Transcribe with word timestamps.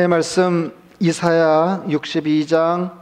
하나님의 0.00 0.08
말씀 0.08 0.72
이사야 0.98 1.84
62장 1.88 2.92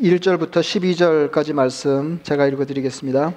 1절부터 0.00 0.60
12절까지 0.60 1.52
말씀 1.52 2.20
제가 2.22 2.46
읽어 2.46 2.64
드리겠습니다. 2.64 3.32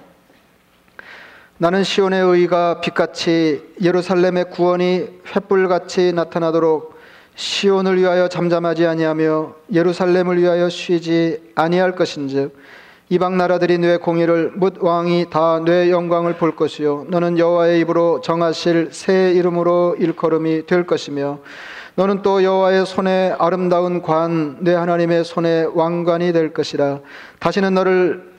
나는 1.58 1.84
시온의 1.84 2.22
의가 2.22 2.80
빛같이 2.82 3.74
예루살렘의 3.82 4.52
구원이 4.52 5.22
횃불같이 5.32 6.14
나타나도록 6.14 7.00
시온을 7.36 7.98
위하여 7.98 8.28
잠잠하지 8.28 8.86
아니하며 8.86 9.56
예루살렘을 9.74 10.40
위하여 10.40 10.70
쉬지 10.70 11.52
아니할 11.56 11.96
것인즉 11.96 12.56
이방 13.10 13.38
나라들이 13.38 13.80
뇌 13.80 13.98
공의를 13.98 14.52
묻 14.56 14.78
왕이 14.80 15.30
다 15.32 15.62
뇌 15.66 15.90
영광을 15.90 16.36
볼 16.36 16.56
것이요 16.56 17.08
너는 17.10 17.40
여호와의 17.40 17.80
입으로 17.82 18.22
정하실 18.22 18.90
새 18.92 19.32
이름으로 19.34 19.96
일컬음이 19.98 20.68
될 20.68 20.86
것이며 20.86 21.40
너는 21.98 22.22
또 22.22 22.44
여호와의 22.44 22.86
손에 22.86 23.34
아름다운 23.40 24.04
관, 24.04 24.58
내 24.60 24.76
하나님의 24.76 25.24
손에 25.24 25.66
왕관이 25.74 26.32
될 26.32 26.54
것이라. 26.54 27.00
다시는 27.40 27.74
너를 27.74 28.34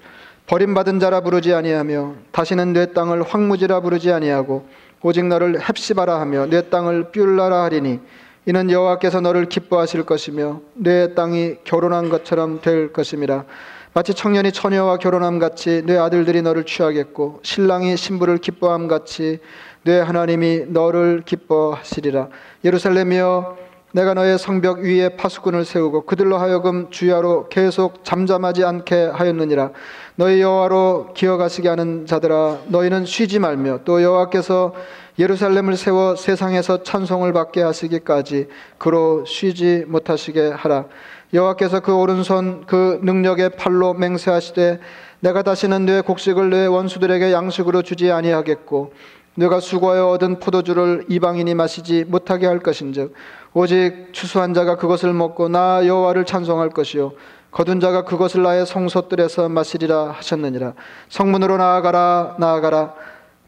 버림받은 0.47 1.01
자라 1.01 1.23
부르지 1.23 1.53
아니하며 1.53 2.15
다시는 2.31 2.73
내 2.73 2.93
땅을 2.93 3.25
황무지라 3.25 3.81
부르지 3.81 4.13
아니하고 4.13 4.69
오직 5.03 5.27
너를 5.27 5.59
헵시바라 5.59 6.21
하며 6.21 6.47
내 6.47 6.71
땅을 6.71 7.11
뷸라라 7.11 7.65
하리니 7.65 7.99
이는 8.47 8.71
여호와께서 8.71 9.21
너를 9.23 9.47
기뻐하실 9.47 10.05
것이며 10.05 10.61
내 10.75 11.17
땅이 11.17 11.57
결혼한 11.65 12.11
것처럼 12.11 12.61
될 12.61 12.93
것임이라. 12.93 13.45
마치 13.93 14.15
청년이 14.15 14.53
처녀와 14.53 14.99
결혼함 14.99 15.41
같이 15.41 15.83
내 15.85 15.97
아들들이 15.97 16.43
너를 16.43 16.63
취하겠고 16.63 17.41
신랑이 17.43 17.97
신부를 17.97 18.39
기뻐함 18.39 18.87
같이 18.87 19.41
내 19.83 20.01
하나님이 20.01 20.67
너를 20.69 21.23
기뻐하시리라. 21.25 22.29
예루살렘이여 22.65 23.57
내가 23.93 24.13
너의 24.13 24.39
성벽 24.39 24.81
위에 24.81 25.17
파수꾼을 25.17 25.65
세우고 25.65 26.03
그들로 26.03 26.37
하여금 26.37 26.91
주야로 26.91 27.49
계속 27.49 28.05
잠잠하지 28.05 28.65
않게 28.65 29.07
하였느니라. 29.15 29.71
너희 30.17 30.41
여호와로 30.43 31.15
기어가시게 31.15 31.69
하는 31.69 32.05
자들아 32.05 32.59
너희는 32.67 33.07
쉬지 33.07 33.39
말며 33.39 33.81
또 33.85 34.03
여호와께서 34.03 34.75
예루살렘을 35.19 35.77
세워 35.77 36.17
세상에서 36.17 36.83
찬송을 36.83 37.33
받게 37.33 37.63
하시기까지 37.63 38.49
그로 38.77 39.25
쉬지 39.25 39.85
못하시게 39.89 40.51
하라. 40.51 40.85
여호와께서 41.33 41.81
그 41.81 41.95
오른손 41.95 42.67
그 42.67 43.01
능력의 43.03 43.51
팔로 43.57 43.95
맹세하시되 43.95 44.81
내가 45.21 45.43
다시는 45.43 45.87
내 45.87 46.01
곡식을 46.03 46.51
내 46.51 46.67
원수들에게 46.67 47.33
양식으로 47.33 47.83
주지 47.83 48.13
아니하겠고 48.13 48.93
내가 49.39 49.61
수고하여 49.61 50.09
얻은 50.09 50.41
포도주를 50.41 51.05
이방인이 51.09 51.55
마시지 51.55 52.05
못하게 52.05 52.47
할 52.47 52.59
것인즉 52.59 53.15
오직 53.55 54.09
추수한 54.11 54.53
자가 54.53 54.77
그것을 54.77 55.13
먹고 55.13 55.49
나 55.49 55.87
여호와를 55.87 56.25
찬송할 56.25 56.71
것이요 56.71 57.13
거둔 57.53 57.79
자가 57.79 58.05
그것을 58.05 58.43
나의 58.43 58.67
성소들에서 58.67 59.49
마시리라 59.49 60.11
하셨느니라. 60.11 60.75
성문으로 61.09 61.57
나아가라 61.57 62.37
나아가라. 62.39 62.95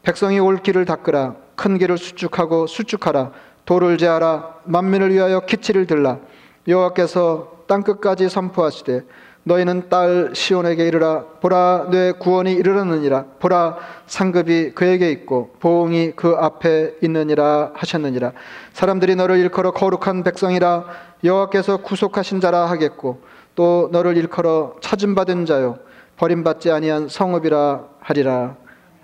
백성이 0.03 0.39
올 0.39 0.59
길을 0.59 0.85
닦으라. 0.85 1.35
큰 1.57 1.77
길을 1.77 1.99
수축하고 1.99 2.67
수축하라. 2.67 3.33
돌을 3.67 3.99
제하라. 3.99 4.59
만민을 4.65 5.13
위하여 5.13 5.41
기치를 5.41 5.87
들라. 5.87 6.19
여호와께서 6.67 7.65
땅 7.67 7.83
끝까지 7.83 8.29
선포하시되 8.29 9.03
너희는 9.43 9.89
딸 9.89 10.31
시온에게 10.35 10.87
이르라. 10.87 11.25
보라 11.41 11.89
내 11.91 12.13
구원이 12.13 12.53
이르렀느니라. 12.53 13.25
보라 13.39 13.79
상급이 14.07 14.73
그에게 14.73 15.11
있고 15.11 15.55
보응이 15.61 16.13
그 16.15 16.37
앞에 16.39 16.97
있느니라 17.03 17.73
하셨느니라. 17.75 18.33
사람들이 18.73 19.17
너를 19.17 19.39
일컬어 19.39 19.73
거룩한 19.73 20.23
백성이라 20.25 20.85
여호와께서 21.25 21.79
구속하신 21.79 22.41
자라 22.41 22.67
하겠고 22.67 23.23
또 23.55 23.89
너를 23.93 24.17
일컬어 24.17 24.77
찾음 24.81 25.15
받은 25.15 25.47
자요. 25.47 25.79
버림받지 26.17 26.71
아니한 26.71 27.09
성읍이라 27.09 27.85
하리라. 28.01 28.57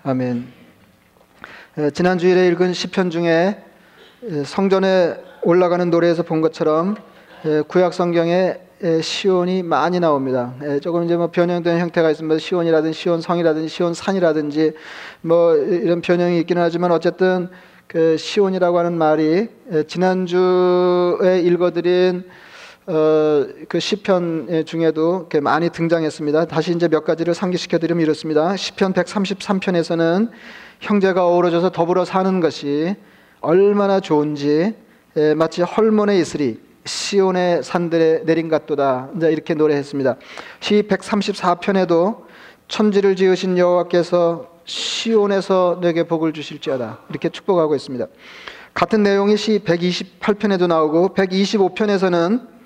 아멘. 0.03 0.47
지난 1.93 2.17
주일에 2.17 2.47
읽은 2.47 2.73
시편 2.73 3.09
중에 3.09 3.63
성전에 4.45 5.15
올라가는 5.43 5.89
노래에서 5.89 6.23
본 6.23 6.41
것처럼 6.41 6.95
구약 7.67 7.93
성경에 7.93 8.66
시온이 9.01 9.63
많이 9.63 9.99
나옵니다. 9.99 10.53
조금 10.81 11.03
이제 11.03 11.17
뭐 11.17 11.31
변형된 11.31 11.79
형태가 11.79 12.11
있습니다. 12.11 12.37
시온이라든지 12.37 12.97
시온 12.97 13.21
성이라든지 13.21 13.67
시온 13.69 13.93
산이라든지 13.95 14.73
뭐 15.21 15.55
이런 15.55 16.01
변형이 16.01 16.39
있기는 16.41 16.61
하지만 16.61 16.91
어쨌든 16.91 17.49
그 17.87 18.17
시온이라고 18.17 18.77
하는 18.77 18.97
말이 18.97 19.47
지난주에 19.87 21.41
읽어드린 21.43 22.25
어, 22.85 23.45
그 23.67 23.79
시편 23.79 24.63
중에도 24.65 25.27
많이 25.41 25.69
등장했습니다. 25.69 26.45
다시 26.45 26.71
이제 26.71 26.87
몇 26.87 27.03
가지를 27.03 27.33
상기시켜 27.33 27.79
드리면 27.79 28.03
이렇습니다. 28.03 28.55
시편 28.55 28.93
133편에서는 28.93 30.29
형제가 30.81 31.25
어우러져서 31.25 31.71
더불어 31.71 32.05
사는 32.05 32.39
것이 32.39 32.95
얼마나 33.41 33.99
좋은지 33.99 34.75
마치 35.35 35.63
헐몬에 35.63 36.17
있으리 36.19 36.66
시온의 36.87 37.61
산들에 37.61 38.23
내린 38.25 38.49
같도다. 38.49 39.09
이렇게 39.21 39.53
노래했습니다. 39.53 40.15
시 40.59 40.83
134편에도 40.83 42.25
천지를 42.67 43.15
지으신 43.15 43.57
여호와께서 43.57 44.57
시온에서 44.65 45.79
내게 45.81 46.03
복을 46.03 46.33
주실지어다. 46.33 46.99
이렇게 47.09 47.29
축복하고 47.29 47.75
있습니다. 47.75 48.07
같은 48.73 49.03
내용이 49.03 49.37
시 49.37 49.59
128편에도 49.59 50.67
나오고 50.67 51.09
125편에서는 51.09 52.57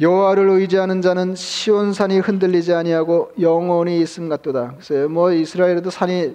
여호와를 0.00 0.48
의지하는 0.48 1.02
자는 1.02 1.34
시온 1.34 1.92
산이 1.92 2.20
흔들리지 2.20 2.72
아니하고 2.72 3.32
영원히 3.40 4.00
있음 4.00 4.30
같도다. 4.30 4.76
그래서 4.78 5.08
뭐 5.08 5.30
이스라엘에도 5.30 5.90
산이 5.90 6.12
예, 6.12 6.34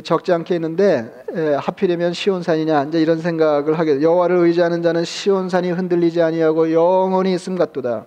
적지 0.00 0.32
않게 0.32 0.54
있는데 0.54 1.12
예, 1.36 1.54
하필이면 1.54 2.14
시온산이냐 2.14 2.84
이제 2.84 3.02
이런 3.02 3.18
생각을 3.18 3.78
하게 3.78 4.00
여호와를 4.00 4.36
의지하는 4.36 4.82
자는 4.82 5.04
시온산이 5.04 5.70
흔들리지 5.70 6.22
아니하고 6.22 6.72
영원히 6.72 7.34
있음 7.34 7.56
같도다 7.56 8.06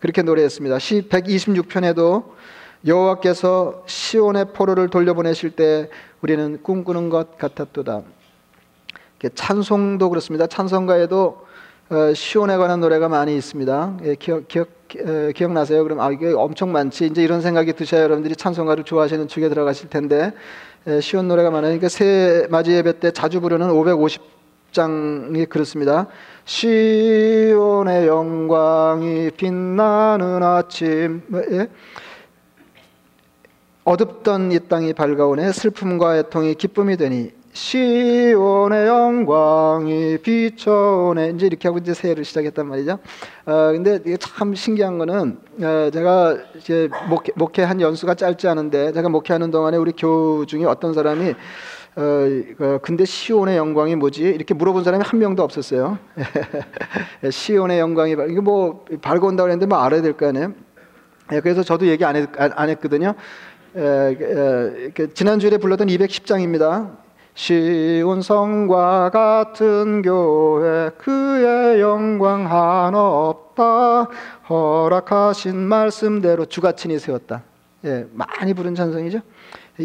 그렇게 0.00 0.22
노래했습니다. 0.22 0.78
시 0.78 1.08
126편에도 1.08 2.24
여호와께서 2.86 3.84
시온의 3.86 4.46
포로를 4.52 4.88
돌려보내실 4.88 5.52
때 5.52 5.88
우리는 6.20 6.62
꿈꾸는 6.62 7.08
것 7.08 7.38
같았도다. 7.38 8.02
찬송도 9.34 10.08
그렇습니다. 10.10 10.46
찬송가에도 10.48 11.46
어, 11.90 12.14
시온에 12.14 12.56
관한 12.56 12.80
노래가 12.80 13.08
많이 13.08 13.36
있습니다. 13.36 13.98
예, 14.04 14.14
기억, 14.16 14.48
기억, 14.48 14.68
기억나세요? 15.34 15.82
그럼 15.84 16.00
아 16.00 16.10
이게 16.10 16.32
엄청 16.32 16.72
많지. 16.72 17.06
이제 17.06 17.22
이런 17.22 17.40
생각이 17.40 17.72
드셔야 17.74 18.02
여러분들이 18.02 18.36
찬송가를 18.36 18.84
좋아하시는 18.84 19.28
축에 19.28 19.48
들어가실 19.48 19.88
텐데 19.88 20.32
시온 21.00 21.28
노래가 21.28 21.50
많으니까 21.50 21.88
새 21.88 22.46
맞이 22.50 22.72
예배 22.72 22.98
때 22.98 23.10
자주 23.12 23.40
부르는 23.40 23.68
550장이 23.68 25.48
그렇습니다. 25.48 26.08
시온의 26.44 28.08
영광이 28.08 29.30
빛나는 29.36 30.42
아침 30.42 31.22
예? 31.52 31.68
어둡던 33.84 34.52
이 34.52 34.58
땅이 34.68 34.92
밝아오네 34.94 35.52
슬픔과 35.52 36.18
애통이 36.18 36.54
기쁨이 36.54 36.96
되니 36.96 37.30
시온의 37.52 38.86
영광이 38.86 40.18
비춰오네 40.22 41.30
이제 41.34 41.46
이렇게 41.46 41.68
하고 41.68 41.78
이제 41.78 41.92
새해를 41.92 42.24
시작했단 42.24 42.66
말이죠. 42.66 42.98
어, 43.44 43.72
근데 43.72 43.96
이게 44.06 44.16
참 44.16 44.54
신기한 44.54 44.96
거는 44.96 45.38
어, 45.60 45.90
제가 45.92 46.38
이제 46.56 46.88
목회, 47.10 47.30
목회한 47.36 47.80
연수가 47.82 48.14
짧지 48.14 48.48
않은데 48.48 48.92
제가 48.92 49.10
목회하는 49.10 49.50
동안에 49.50 49.76
우리 49.76 49.92
교우 49.92 50.46
중에 50.46 50.64
어떤 50.64 50.94
사람이 50.94 51.34
어, 51.96 52.02
어, 52.58 52.78
근데 52.80 53.04
시온의 53.04 53.58
영광이 53.58 53.96
뭐지? 53.96 54.22
이렇게 54.22 54.54
물어본 54.54 54.82
사람이 54.82 55.04
한 55.06 55.20
명도 55.20 55.42
없었어요. 55.42 55.98
시온의 57.30 57.78
영광이 57.80 58.12
이게 58.30 58.40
뭐 58.40 58.86
밝아온다고 59.02 59.50
했는데 59.50 59.66
뭐 59.66 59.76
알아야 59.78 60.00
될 60.00 60.14
거 60.14 60.26
아니에요. 60.28 60.54
예, 61.32 61.40
그래서 61.40 61.62
저도 61.62 61.86
얘기 61.86 62.02
안, 62.06 62.16
했, 62.16 62.28
안 62.34 62.68
했거든요. 62.70 63.14
에, 63.76 63.80
에, 64.98 65.06
지난주에 65.14 65.58
불렀던 65.58 65.88
210장입니다. 65.88 67.02
시온성과 67.34 69.10
같은 69.10 70.02
교회 70.02 70.90
그의 70.98 71.80
영광 71.80 72.46
하나 72.46 72.98
없다. 72.98 74.08
허락하신 74.48 75.56
말씀대로 75.56 76.44
주가 76.46 76.72
친히 76.72 76.98
세웠다. 76.98 77.42
예, 77.84 78.06
많이 78.12 78.54
부른 78.54 78.74
찬송이죠 78.74 79.20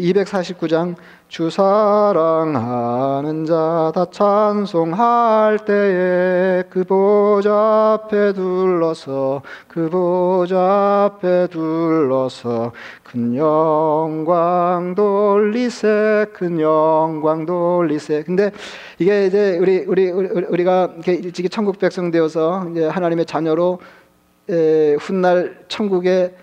249장 0.00 0.94
주 1.28 1.50
사랑하는 1.50 3.44
자 3.44 3.92
다 3.94 4.06
찬송할 4.10 5.58
때에 5.64 6.62
그 6.70 6.84
보좌 6.84 7.98
앞에 8.04 8.32
둘러서 8.32 9.42
그 9.66 9.88
보좌 9.90 11.10
앞에 11.16 11.48
둘러서 11.48 12.72
큰 13.02 13.36
영광 13.36 14.94
돌리세 14.94 16.26
큰 16.32 16.60
영광 16.60 17.44
돌리세. 17.46 18.22
근데 18.24 18.50
이게 18.98 19.26
이제 19.26 19.58
우리 19.58 19.84
우리 19.86 20.10
우리가 20.10 20.94
일찍이 21.06 21.48
천국 21.48 21.78
백성 21.78 22.10
되어서 22.10 22.66
이제 22.70 22.86
하나님의 22.86 23.26
자녀로 23.26 23.78
훗날 24.98 25.64
천국에 25.68 26.34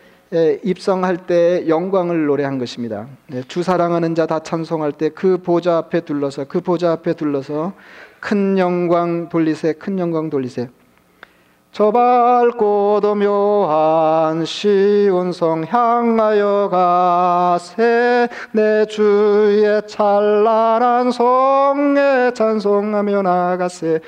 입성할 0.64 1.18
때 1.28 1.68
영광을 1.68 2.26
노래한 2.26 2.58
것입니다. 2.60 3.08
네, 3.28 3.44
주 3.48 3.64
사랑하는 3.64 4.16
자 4.16 4.26
다 4.26 4.40
찬송할 4.40 4.92
때 4.94 5.10
그 5.10 5.38
보좌 5.38 5.78
앞에 5.78 6.02
둘러서 6.02 6.46
그 6.46 6.62
보좌 6.62 6.92
앞에 6.94 7.14
둘러서 7.14 7.74
큰 8.20 8.58
영광 8.58 9.30
돌리세 9.30 9.74
큰 9.74 10.00
영광 10.00 10.30
돌리세. 10.30 10.70
저 11.72 11.92
밝고도 11.92 13.16
묘한 13.16 14.46
시온 14.46 15.32
성 15.34 15.66
향하여 15.66 16.70
가세. 16.72 18.30
내 18.54 18.86
주의 18.86 19.82
찬란한 19.86 21.12
성에 21.12 22.32
찬송하며 22.34 23.22
나가세. 23.22 24.00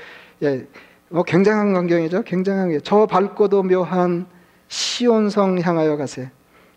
예, 0.43 0.65
뭐 1.09 1.23
굉장한 1.23 1.73
광경이죠. 1.73 2.23
굉장한 2.23 2.69
게 2.69 2.79
저 2.83 3.05
밝고도 3.05 3.63
묘한 3.63 4.25
시온성 4.67 5.59
향하여 5.59 5.97
가세. 5.97 6.29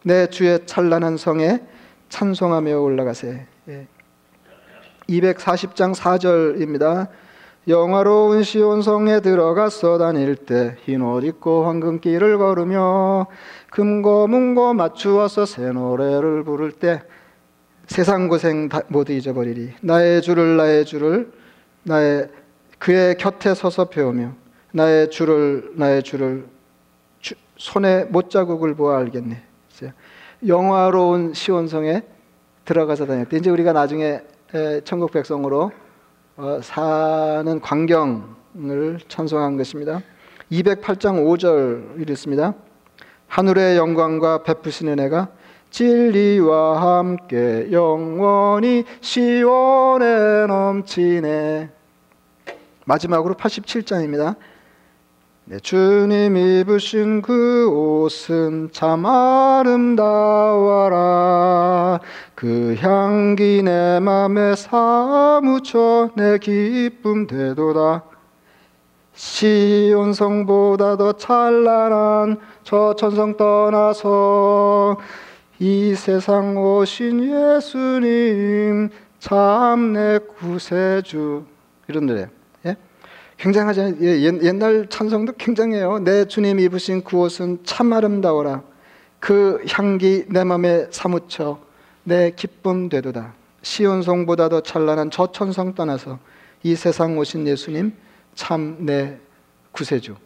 내 0.02 0.26
주의 0.28 0.58
찬란한 0.66 1.16
성에 1.16 1.60
찬송하며 2.08 2.78
올라가세. 2.80 3.46
예. 3.68 3.86
240장 5.08 5.94
4절입니다. 5.94 7.08
영화로운 7.68 8.42
시온성에 8.42 9.20
들어가서 9.20 9.98
다닐 9.98 10.34
때 10.34 10.76
흰 10.86 11.02
옷 11.02 11.24
입고 11.24 11.66
황금길을 11.66 12.38
걸으며 12.38 13.26
금고 13.70 14.26
문고 14.28 14.72
맞추어서 14.72 15.44
새 15.44 15.70
노래를 15.70 16.42
부를 16.44 16.72
때 16.72 17.02
세상 17.86 18.28
고생 18.28 18.68
모두 18.88 19.12
잊어버리리 19.12 19.74
나의 19.82 20.22
주를 20.22 20.56
나의 20.56 20.84
주를 20.86 21.30
나의 21.82 22.28
그의 22.78 23.16
곁에 23.16 23.54
서서 23.54 23.86
배우며 23.86 24.32
나의 24.72 25.10
주를 25.10 25.72
나의 25.74 26.02
주를 26.02 26.46
손에 27.60 28.04
못자국을 28.04 28.74
보아 28.74 28.96
알겠네. 28.96 29.42
영화로운 30.46 31.34
시온성에 31.34 32.02
들어가서 32.64 33.04
다녔대. 33.04 33.36
이제 33.36 33.50
우리가 33.50 33.74
나중에 33.74 34.22
천국 34.84 35.12
백성으로 35.12 35.70
어, 36.38 36.60
사는 36.62 37.60
광경을 37.60 39.00
찬송한 39.08 39.58
것입니다. 39.58 40.00
208장 40.50 41.22
5절 41.26 42.00
이랬습니다. 42.00 42.54
하늘의 43.28 43.76
영광과 43.76 44.42
베푸시는 44.42 44.98
애가 44.98 45.28
진리와 45.68 46.98
함께 46.98 47.68
영원히 47.70 48.84
시온에 49.02 50.46
넘치네. 50.46 51.68
마지막으로 52.86 53.34
87장입니다. 53.34 54.36
내 55.50 55.58
주님 55.58 56.36
입으신 56.36 57.22
그 57.22 57.68
옷은 57.68 58.68
참 58.70 59.04
아름다워라. 59.04 59.98
그 62.36 62.76
향기 62.78 63.60
내 63.64 63.98
맘에 63.98 64.54
사무쳐 64.54 66.10
내 66.14 66.38
기쁨 66.38 67.26
되도다. 67.26 68.04
시온 69.12 70.12
성보다 70.12 70.96
더 70.96 71.14
찬란한 71.14 72.38
저 72.62 72.94
천성 72.94 73.36
떠나서 73.36 74.98
이 75.58 75.96
세상 75.96 76.56
오신 76.56 77.56
예수님 77.56 78.90
참 79.18 79.94
내 79.94 80.20
구세주. 80.38 81.42
이런 81.88 82.06
노래 82.06 82.28
굉장하잖아요. 83.40 83.96
예, 84.02 84.22
옛날 84.22 84.86
찬송도 84.86 85.32
굉장해요. 85.38 86.00
내 86.00 86.26
주님 86.26 86.60
입으신 86.60 87.02
그 87.02 87.16
옷은 87.16 87.60
참 87.64 87.92
아름다워라. 87.92 88.62
그 89.18 89.64
향기 89.68 90.24
내 90.28 90.44
맘에 90.44 90.88
사무쳐 90.90 91.58
내 92.04 92.32
기쁨 92.32 92.90
되도다. 92.90 93.32
시온성보다 93.62 94.50
도 94.50 94.62
찬란한 94.62 95.10
저 95.10 95.32
천성 95.32 95.74
떠나서 95.74 96.18
이 96.62 96.74
세상 96.76 97.16
오신 97.16 97.46
예수님 97.46 97.94
참 98.34 98.76
내 98.80 99.18
구세주. 99.72 100.16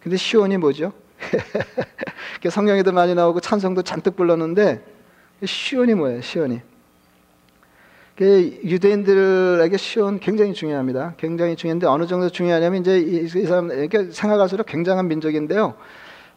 근데 0.00 0.16
시온이 0.16 0.58
뭐죠? 0.58 0.92
성경에도 2.48 2.92
많이 2.92 3.16
나오고 3.16 3.40
찬성도 3.40 3.82
잔뜩 3.82 4.14
불렀는데 4.14 4.80
시온이 5.44 5.94
뭐예요? 5.94 6.20
시온이 6.20 6.56
그 6.58 6.62
유대인들에게 8.24 9.76
시온 9.76 10.18
굉장히 10.18 10.52
중요합니다. 10.52 11.14
굉장히 11.18 11.56
중요한데 11.56 11.86
어느 11.86 12.06
정도 12.06 12.28
중요하냐면 12.28 12.80
이제 12.80 12.98
이, 12.98 13.24
이 13.24 13.46
사람 13.46 13.70
이렇게 13.70 14.10
생각할수록 14.10 14.66
굉장한 14.66 15.06
민족인데요. 15.08 15.74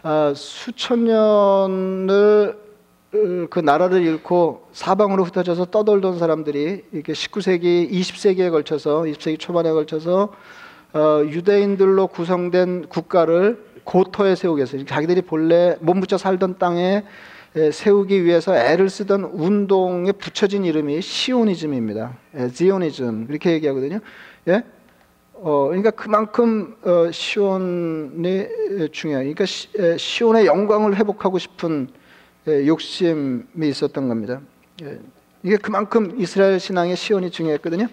아, 0.04 0.34
수천 0.36 1.06
년을 1.06 2.58
그 3.50 3.60
나라를 3.60 4.04
잃고 4.04 4.68
사방으로 4.72 5.24
흩어져서 5.26 5.66
떠돌던 5.66 6.18
사람들이 6.18 6.86
이렇게 6.92 7.14
19세기, 7.14 7.92
20세기에 7.92 8.52
걸쳐서 8.52 9.02
20세기 9.02 9.40
초반에 9.40 9.72
걸쳐서 9.72 10.32
어, 10.94 11.22
유대인들로 11.26 12.08
구성된 12.08 12.88
국가를 12.90 13.66
고토에 13.84 14.36
세우기 14.36 14.60
위해서 14.60 14.78
자기들이 14.86 15.24
본래 15.24 15.78
몸 15.82 16.00
붙여 16.00 16.18
살던 16.18 16.58
땅에 16.58 16.82
예, 16.82 17.04
세우기 17.54 18.24
위해서 18.24 18.56
애를 18.56 18.90
쓰던 18.90 19.26
운동에 19.26 20.14
붙여진 20.14 20.64
이름이 20.64 21.02
시오니즘입니다. 21.02 22.18
예, 22.38 22.48
지오니즘 22.50 23.28
그렇게 23.28 23.52
얘기하거든요. 23.52 24.00
예? 24.48 24.64
어, 25.34 25.68
그러니까 25.68 25.92
그만큼 25.92 26.78
어, 26.84 27.12
시온이 27.12 28.48
중요해. 28.92 29.24
그러니까 29.24 29.46
시, 29.46 29.68
예, 29.78 29.98
시온의 29.98 30.46
영광을 30.46 30.96
회복하고 30.96 31.40
싶은 31.40 31.90
예, 32.48 32.66
욕심이 32.68 33.44
있었던 33.62 34.08
겁니다. 34.08 34.40
예, 34.84 35.00
이게 35.44 35.58
그만큼 35.58 36.16
이스라엘 36.20 36.58
신앙의 36.60 36.96
시온이 36.96 37.32
중요했거든요. 37.32 37.88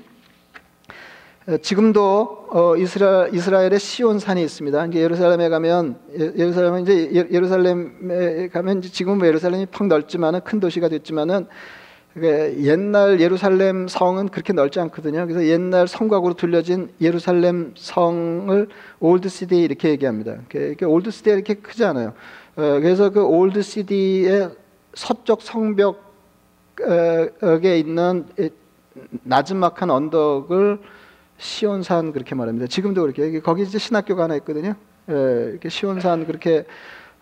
지금도 1.62 2.46
어, 2.50 2.76
이스라, 2.76 3.28
이스라엘의 3.28 3.80
시온산이 3.80 4.42
있습니다. 4.42 4.86
이제 4.86 5.00
예루살렘에 5.00 5.48
가면 5.48 5.96
예, 6.18 6.44
루살렘 6.44 6.80
이제 6.80 7.10
예, 7.14 7.26
예루살렘에 7.30 8.48
가면 8.48 8.82
지금 8.82 9.16
뭐 9.16 9.26
예루살렘이 9.26 9.64
펑 9.66 9.88
넓지만은 9.88 10.42
큰 10.42 10.60
도시가 10.60 10.90
됐지만은 10.90 11.46
옛날 12.18 13.20
예루살렘 13.20 13.88
성은 13.88 14.28
그렇게 14.28 14.52
넓지 14.52 14.78
않거든요. 14.80 15.26
그래서 15.26 15.46
옛날 15.46 15.88
성곽으로 15.88 16.34
둘려진 16.34 16.90
예루살렘 17.00 17.72
성을 17.78 18.68
Old 19.00 19.30
City 19.30 19.56
이렇게 19.56 19.88
얘기합니다. 19.88 20.36
이렇게 20.52 20.84
Old 20.84 21.10
City가 21.10 21.34
이렇게 21.34 21.54
크지 21.54 21.82
않아요. 21.86 22.12
어, 22.56 22.62
그래서 22.80 23.08
그 23.08 23.24
Old 23.24 23.62
City의 23.62 24.50
서쪽 24.92 25.40
성벽에 25.40 25.78
있는 27.78 28.26
나즈막한 29.22 29.88
언덕을 29.88 30.80
시온산 31.38 32.12
그렇게 32.12 32.34
말합니다. 32.34 32.66
지금도 32.66 33.02
그렇게 33.02 33.40
거기 33.40 33.62
이제 33.62 33.78
신학교가 33.78 34.24
하나 34.24 34.36
있거든요. 34.36 34.74
예, 35.08 35.50
이렇게 35.50 35.68
시온산 35.68 36.26
그렇게 36.26 36.64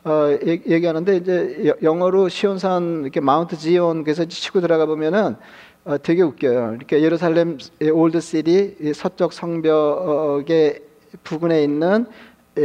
어, 0.04 0.37
얘기 0.42 0.87
하는데 0.87 1.16
이제 1.16 1.75
영어로 1.82 2.28
시온산 2.28 3.02
이렇게 3.02 3.20
Mount 3.20 3.56
Zion 3.56 4.04
그래서 4.04 4.25
치고 4.25 4.61
들어가 4.61 4.87
보면은 4.87 5.37
어, 5.85 5.99
되게 5.99 6.23
웃겨요. 6.23 6.75
이렇게 6.76 7.02
예루살렘 7.02 7.58
Old 7.92 8.20
City 8.20 8.92
서쪽 8.94 9.32
성벽의 9.32 10.80
부근에 11.23 11.62
있는 11.62 12.06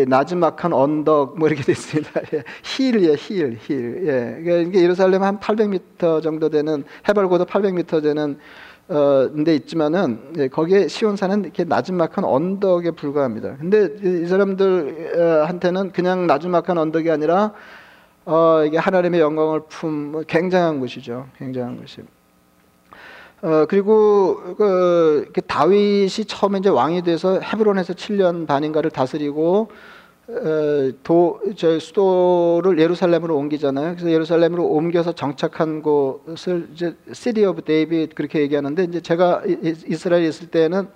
나즈막한 0.08 0.72
언덕 0.72 1.38
뭐 1.38 1.50
이렇게 1.50 1.64
됐습니다. 1.64 2.22
예, 2.34 2.44
hill이에요, 2.64 3.14
hill, 3.14 3.58
hill. 3.60 4.08
예, 4.08 4.42
그러니까 4.42 4.80
예루살렘 4.80 5.22
한 5.22 5.40
800m 5.40 6.24
정도 6.24 6.50
되는 6.50 6.86
해발고도 7.08 7.46
800m 7.46 8.02
되는 8.02 8.38
어, 8.92 9.30
데 9.46 9.56
있지만은 9.56 10.34
예, 10.38 10.48
거기에 10.50 10.90
시온산은 10.90 11.46
이렇게 11.46 11.64
나지막한 11.64 12.26
언덕에 12.26 12.92
불과합니다. 12.92 13.56
근데 13.56 13.88
이, 14.04 14.24
이 14.24 14.28
사람들한테는 14.28 15.94
그냥 15.94 16.28
나지막한 16.28 16.78
언덕이 16.78 17.10
아니라 17.10 17.54
어, 18.26 18.64
이게 18.66 18.78
하나님의 18.78 19.22
영광을 19.22 19.62
품뭐 19.70 20.24
굉장한 20.28 20.82
곳이죠. 20.82 21.28
굉장한 21.38 21.78
곳이. 21.78 22.02
어, 23.44 23.66
그리고 23.70 24.56
그, 24.58 25.30
그 25.34 25.42
다윗이 25.42 26.26
처음에 26.28 26.60
이제 26.60 26.68
왕이 26.68 27.04
돼서 27.04 27.40
헤브론에서 27.40 27.94
7년 27.94 28.46
반인가를 28.46 28.92
다스리고 28.92 29.70
어, 29.70 29.72
도 31.04 31.40
저 31.58 31.78
수도를 31.78 32.80
예루살렘으로 32.80 33.36
옮기잖아요. 33.36 33.96
그래서 33.96 34.10
예루살렘으로 34.12 34.66
옮겨서 34.66 35.12
정착한 35.12 35.82
곳을 35.82 36.70
이제 36.74 36.96
City 37.12 37.44
of 37.46 37.64
David 37.64 38.16
그렇게 38.16 38.40
얘기하는데 38.42 38.84
이제 38.86 39.02
제가 39.02 39.44
이스라엘에 39.46 40.28
있을 40.28 40.48
때는 40.48 40.88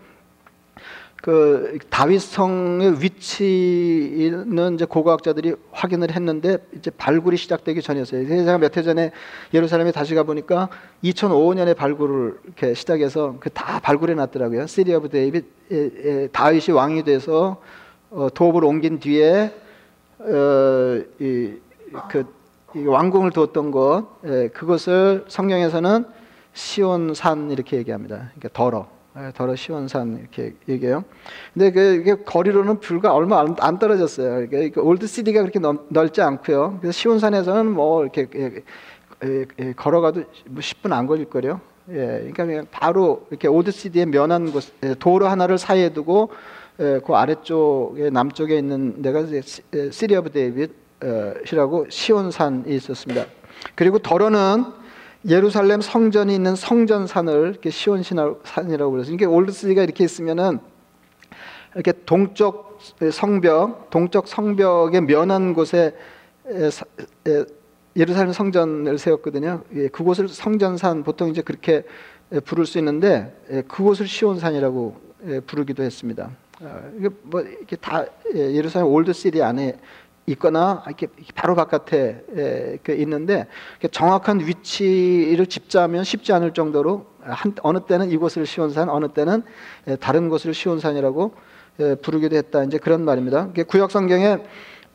그 1.22 1.80
다윗 1.90 2.22
성의 2.22 3.02
위치는 3.02 4.76
이제 4.76 4.86
고고학자들이 4.86 5.56
확인을 5.72 6.12
했는데 6.12 6.60
이제 6.78 6.92
발굴이 6.92 7.36
시작되기 7.36 7.82
전이었어요. 7.82 8.28
제가 8.28 8.58
몇 8.60 8.78
해 8.78 8.84
전에 8.84 9.12
예루살렘에 9.54 9.92
다시 9.92 10.14
가 10.16 10.24
보니까 10.24 10.70
2005년에 11.04 11.76
발굴을 11.76 12.38
이렇게 12.46 12.74
시작해서 12.74 13.38
그 13.40 13.50
다 13.50 13.80
발굴해 13.80 14.14
놨더라고요. 14.14 14.68
City 14.68 14.94
of 14.94 15.10
David 15.10 16.32
다윗이 16.32 16.76
왕이 16.76 17.04
돼서 17.04 17.60
어, 18.16 18.30
도읍을 18.34 18.64
옮긴 18.64 19.00
뒤에 19.00 19.54
어, 20.20 21.02
이, 21.20 21.54
그 22.10 22.46
이 22.76 22.86
왕궁을 22.86 23.32
두었던 23.32 23.72
것 23.72 24.06
예, 24.26 24.50
그것을 24.50 25.24
성경에서는 25.30 26.04
시온산 26.52 27.50
이렇게 27.50 27.78
얘기합니다. 27.78 28.32
그러니까 28.36 28.50
더러 28.52 28.88
예, 29.18 29.32
더러 29.34 29.56
시온산 29.56 30.20
이렇게 30.20 30.54
얘기해요. 30.68 31.06
근데 31.54 31.72
그 31.72 32.24
거리로는 32.26 32.82
불과 32.82 33.14
얼마 33.14 33.40
안, 33.40 33.56
안 33.60 33.80
떨어졌어요. 33.80 34.50
그러니까 34.50 34.82
Old 34.82 35.08
City가 35.08 35.40
그렇게 35.40 35.60
넓, 35.60 36.14
지 36.14 36.22
않고요. 36.22 36.80
그래서 36.82 36.92
시온산에서는 36.92 37.72
뭐 37.72 38.04
이렇게 38.04 38.28
예, 38.36 38.62
예, 39.24 39.46
예 39.58 39.74
걸어가도 39.74 40.24
뭐 40.48 40.60
10분 40.60 40.92
안 40.92 41.08
걸릴 41.08 41.30
거요. 41.30 41.62
예, 41.92 42.30
그러니까 42.34 42.68
바로 42.72 43.26
이렇게 43.30 43.48
Old 43.48 43.72
City에 43.72 44.06
면한 44.06 44.52
곳 44.52 44.66
예, 44.84 44.96
도로 44.96 45.30
하나를 45.30 45.58
사이에 45.58 45.94
두고 45.94 46.32
예, 46.34 46.55
그 46.78 47.14
아래쪽에 47.14 48.10
남쪽에 48.10 48.58
있는 48.58 49.02
데가 49.02 49.26
City 49.92 50.16
of 50.16 50.32
David이라고 50.32 51.88
시온산이 51.90 52.76
있었습니다. 52.76 53.26
그리고 53.76 54.00
더러는 54.00 54.66
예루살렘 55.28 55.82
성전이 55.82 56.36
있는 56.36 56.56
성전산을 56.56 57.58
시온산이라고 57.68 58.92
그래서 58.92 59.12
이게 59.12 59.26
Old 59.26 59.45
City가 59.45 59.84
이렇게 59.84 60.04
있으면은 60.04 60.60
이렇게 61.74 61.94
동쪽 62.06 62.80
성벽, 63.12 63.90
동쪽 63.90 64.28
성벽에 64.28 65.02
면한 65.02 65.54
곳에 65.54 65.96
예루살렘 67.96 68.34
성전을 68.34 68.98
세웠거든요. 68.98 69.64
예, 69.74 69.88
그곳을 69.88 70.28
성전산 70.28 71.04
보통 71.04 71.30
이제 71.30 71.42
그렇게 71.42 71.84
부를 72.44 72.66
수 72.66 72.78
있는데 72.80 73.34
예, 73.50 73.62
그곳을 73.62 74.08
시온산이라고 74.08 75.06
부르기도 75.48 75.82
했습니다. 75.82 76.30
어, 76.62 76.92
이게 76.98 77.10
뭐 77.24 77.42
이렇게 77.42 77.76
다 77.76 78.06
예, 78.34 78.54
예루살렘 78.54 78.88
Old 78.88 79.14
City 79.14 79.42
안에 79.42 79.78
있거나 80.28 80.84
이렇게 80.88 81.08
바로 81.36 81.54
바깥에 81.56 82.24
예, 82.36 82.94
있는데 82.96 83.48
정확한 83.92 84.40
위치를 84.40 85.48
짚자면 85.48 86.04
쉽지 86.04 86.34
않을 86.34 86.54
정도로 86.54 87.08
한, 87.22 87.56
어느 87.62 87.80
때는 87.82 88.10
이곳을 88.10 88.46
시온산, 88.46 88.90
어느 88.90 89.10
때는 89.10 89.44
예, 89.88 89.96
다른 89.98 90.30
곳을 90.30 90.54
시온산이라고 90.54 91.34
부르기도 92.02 92.38
했다. 92.38 92.64
이제 92.64 92.78
그런 92.78 93.04
말입니다. 93.04 93.50
구약 93.68 93.92
성경에 93.92 94.38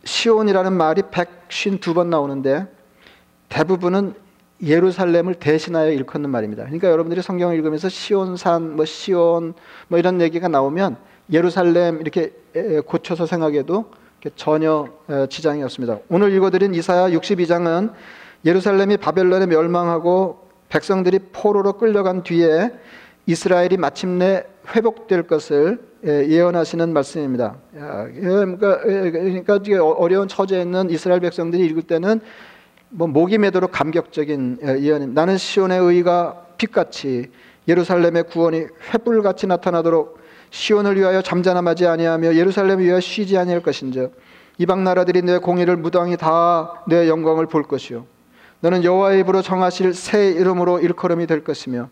시온이라는 0.04 0.72
말이 0.72 1.02
152번 1.02 2.06
나오는데 2.06 2.66
대부분은 3.50 4.14
예루살렘을 4.62 5.34
대신하여 5.34 5.90
일컫는 5.90 6.28
말입니다. 6.30 6.64
그러니까 6.64 6.90
여러분들이 6.90 7.22
성경을 7.22 7.56
읽으면서 7.56 7.88
시온산, 7.88 8.76
뭐 8.76 8.84
시온, 8.84 9.54
뭐 9.88 9.98
이런 9.98 10.20
얘기가 10.20 10.48
나오면 10.48 10.96
예루살렘 11.32 12.00
이렇게 12.00 12.32
고쳐서 12.86 13.26
생각해도 13.26 13.86
전혀 14.36 14.88
지장이 15.30 15.62
없습니다. 15.62 15.98
오늘 16.08 16.32
읽어드린 16.32 16.74
이사야 16.74 17.10
62장은 17.10 17.92
예루살렘이 18.44 18.96
바벨론에 18.96 19.46
멸망하고 19.46 20.48
백성들이 20.68 21.20
포로로 21.32 21.74
끌려간 21.74 22.22
뒤에 22.22 22.70
이스라엘이 23.26 23.76
마침내 23.76 24.44
회복될 24.74 25.24
것을 25.24 25.78
예언하시는 26.04 26.92
말씀입니다. 26.92 27.56
그러니까, 27.72 28.80
그러니까 28.80 29.58
어려운 29.84 30.28
처지에 30.28 30.62
있는 30.62 30.90
이스라엘 30.90 31.20
백성들이 31.20 31.64
읽을 31.66 31.82
때는 31.82 32.20
뭐 32.90 33.06
목이 33.06 33.38
매도록 33.38 33.70
감격적인 33.72 34.58
예언입니다. 34.80 35.20
나는 35.20 35.38
시온의 35.38 35.78
의가 35.78 36.46
빛같이 36.58 37.30
예루살렘의 37.68 38.24
구원이 38.24 38.66
횃불같이 38.90 39.46
나타나도록 39.46 40.18
시온을 40.50 40.96
위하여 40.96 41.22
잠잠하지 41.22 41.86
아니하며 41.86 42.34
예루살렘을 42.34 42.84
위하여 42.84 43.00
쉬지 43.00 43.38
아니할 43.38 43.62
것인즉 43.62 44.12
이방 44.58 44.82
나라들이 44.82 45.22
내 45.22 45.38
공의를 45.38 45.76
무당히 45.76 46.16
다 46.16 46.82
내 46.88 47.08
영광을 47.08 47.46
볼 47.46 47.62
것이요 47.62 48.04
너는 48.60 48.82
여호와의 48.82 49.20
입으로 49.20 49.40
정하실 49.40 49.94
새 49.94 50.30
이름으로 50.32 50.80
일컬음이 50.80 51.26
될 51.28 51.44
것이며 51.44 51.88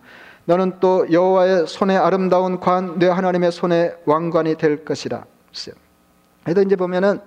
너는 0.46 0.74
또 0.80 1.06
여호와의 1.10 1.66
손에 1.68 1.96
아름다운 1.96 2.58
관 2.58 2.98
내 2.98 3.06
하나님의 3.06 3.52
손에 3.52 3.94
왕관이 4.04 4.56
될 4.56 4.84
것이라. 4.84 5.24
그래서 6.42 6.62
이제 6.62 6.74
보면은 6.76 7.20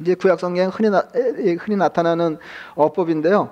이제 0.00 0.14
구약 0.14 0.38
성경 0.40 0.68
흔히 0.68 0.90
나, 0.90 1.06
흔히 1.58 1.76
나타나는 1.76 2.38
어법인데요. 2.74 3.50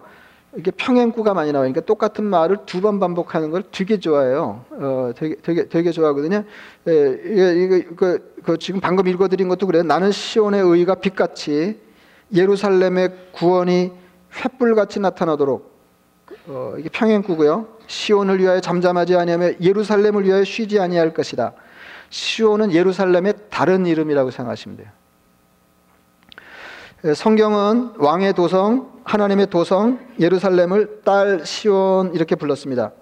이게 0.57 0.71
평행구가 0.71 1.35
많이 1.35 1.51
나와요. 1.51 1.65
그러니까 1.73 1.81
똑같은 1.85 2.25
말을 2.25 2.59
두 2.67 2.81
번 2.81 3.01
반복하는 3.01 3.51
걸 3.51 3.65
되게 3.73 3.99
좋아해요. 3.99 4.65
어, 4.71 5.11
되게, 5.17 5.35
되게, 5.43 5.69
되게 5.69 5.91
좋아하거든요. 5.91 6.45
예, 6.89 7.55
이게, 7.57 7.85
그, 7.97 8.35
그 8.45 8.57
지금 8.59 8.81
방금 8.81 9.09
읽어드린 9.09 9.49
것도 9.49 9.67
그래요. 9.67 9.83
나는 9.83 10.13
시온의 10.13 10.63
의가 10.63 10.97
빛같이 10.97 11.81
예루살렘의 12.33 13.11
구원이 13.33 13.93
횃불같이 14.33 15.01
나타나도록 15.01 15.75
어, 16.47 16.75
이게 16.79 16.89
평행구고요. 16.89 17.67
시온을 17.87 18.39
위하여 18.39 18.61
잠잠하지 18.61 19.17
아니하며 19.17 19.61
예루살렘을 19.61 20.25
위하여 20.25 20.45
쉬지 20.45 20.79
아니할 20.79 21.15
것이다. 21.15 21.53
시온은 22.11 22.73
예루살렘의 22.73 23.35
다른 23.51 23.87
이름이라고 23.87 24.31
생각하시면 24.31 24.77
돼요. 24.77 24.89
예, 27.07 27.13
성경은 27.13 27.91
왕의 27.99 28.33
도성, 28.33 28.91
하나님의 29.05 29.51
도성, 29.51 29.99
예루살렘을 30.19 31.03
딸 31.05 31.45
시온 31.45 32.15
이렇게 32.15 32.35
불렀습니다. 32.35 32.93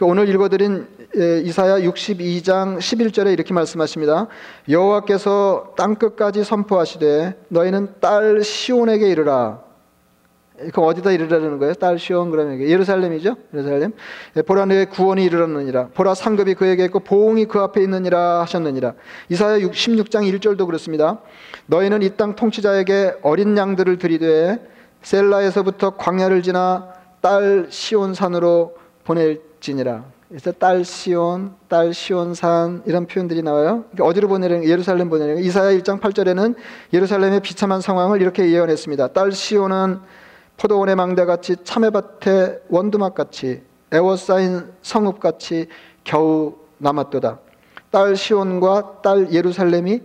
오늘 0.00 0.30
읽어드린 0.30 0.88
예, 1.14 1.40
이사야 1.40 1.80
62장 1.80 2.78
11절에 2.78 3.34
이렇게 3.34 3.52
말씀하십니다. 3.52 4.28
여호와께서 4.66 5.74
땅 5.76 5.96
끝까지 5.96 6.42
선포하시되 6.42 7.38
너희는 7.48 8.00
딸 8.00 8.42
시온에게 8.42 9.10
이르라. 9.10 9.69
그 10.72 10.80
어디다 10.82 11.10
이르라는 11.12 11.58
거예요? 11.58 11.74
딸 11.74 11.98
시온 11.98 12.30
그러면 12.30 12.60
예루살렘이죠. 12.60 13.36
예루살렘. 13.54 13.92
예, 14.36 14.42
보라 14.42 14.66
내 14.66 14.84
구원이 14.84 15.24
이르렀느니라. 15.24 15.88
보라 15.94 16.14
상급이 16.14 16.54
그에게 16.54 16.84
있고 16.84 17.00
보응이 17.00 17.46
그 17.46 17.58
앞에 17.60 17.82
있느니라 17.82 18.42
하셨느니라. 18.42 18.92
이사야 19.30 19.58
16장 19.58 20.30
1절도 20.38 20.66
그렇습니다. 20.66 21.20
너희는 21.66 22.02
이 22.02 22.10
땅 22.16 22.34
통치자에게 22.36 23.14
어린 23.22 23.56
양들을 23.56 23.98
들이되 23.98 24.58
셀라에서부터 25.02 25.96
광야를 25.96 26.42
지나 26.42 26.88
딸 27.22 27.66
시온 27.70 28.12
산으로 28.12 28.76
보낼지니라. 29.04 30.04
그래서 30.28 30.52
딸 30.52 30.84
시온, 30.84 31.54
딸 31.68 31.92
시온산 31.92 32.82
이런 32.86 33.06
표현들이 33.06 33.42
나와요. 33.42 33.84
어디로 33.98 34.28
보내는 34.28 34.62
예루살렘 34.64 35.08
보내는 35.08 35.38
이사야 35.38 35.76
1장 35.78 36.00
8절에는 36.00 36.54
예루살렘의 36.92 37.40
비참한 37.40 37.80
상황을 37.80 38.20
이렇게 38.22 38.48
예언했습니다. 38.50 39.08
딸 39.08 39.32
시온은 39.32 39.98
포도원의 40.60 40.94
망대같이 40.94 41.56
참외밭의 41.64 42.60
원두막같이 42.68 43.62
에워싸인 43.92 44.70
성읍같이 44.82 45.68
겨우 46.04 46.54
남았도다. 46.78 47.38
딸 47.90 48.14
시온과 48.14 49.00
딸 49.02 49.32
예루살렘이 49.32 50.02